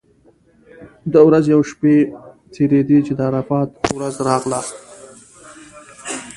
ورځې 1.27 1.51
او 1.57 1.61
شپې 1.71 1.95
تېرېدې 2.53 2.97
چې 3.05 3.13
د 3.17 3.19
عرفات 3.29 3.69
ورځ 3.97 4.15
راغله. 4.27 4.61